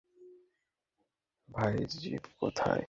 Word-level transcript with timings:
ভাই, 1.49 1.73
জিপ 1.93 2.23
কোথায়? 2.39 2.79